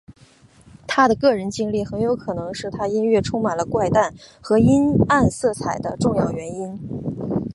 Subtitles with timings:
[0.87, 6.79] 他的个人经历很有可能是他音乐充满了怪诞和阴暗色彩的重要原因。